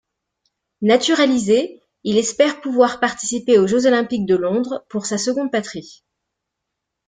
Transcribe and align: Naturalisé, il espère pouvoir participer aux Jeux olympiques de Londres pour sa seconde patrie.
Naturalisé, 0.81 1.79
il 2.03 2.17
espère 2.17 2.59
pouvoir 2.59 2.99
participer 2.99 3.59
aux 3.59 3.67
Jeux 3.67 3.85
olympiques 3.85 4.25
de 4.25 4.35
Londres 4.35 4.83
pour 4.89 5.05
sa 5.05 5.19
seconde 5.19 5.51
patrie. 5.51 6.03